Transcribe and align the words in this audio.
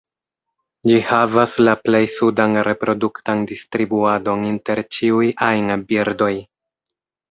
Ĝi 0.91 0.95
havas 1.09 1.53
la 1.67 1.75
plej 1.83 2.01
sudan 2.15 2.57
reproduktan 2.69 3.47
distribuadon 3.55 4.51
inter 4.53 4.85
ĉiuj 4.99 5.33
ajn 5.55 5.75
birdoj. 5.95 6.37